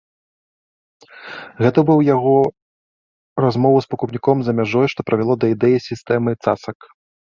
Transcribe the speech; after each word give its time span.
Гэта 1.65 1.79
быў 1.89 1.99
яго 2.15 2.33
размову 3.45 3.77
з 3.87 3.91
пакупніком 3.95 4.37
за 4.49 4.59
мяжой, 4.61 4.87
што 4.95 4.99
прывяло 5.11 5.33
да 5.45 5.55
ідэі 5.57 5.77
сістэмы 5.91 6.31
цацак. 6.43 6.93